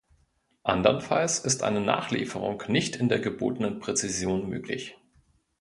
Andernfalls 0.63 1.37
ist 1.37 1.61
eine 1.61 1.79
Nachlieferung 1.79 2.63
nicht 2.69 2.95
in 2.95 3.07
der 3.07 3.19
gebotenen 3.19 3.77
Präzision 3.77 4.49
möglich. 4.49 4.97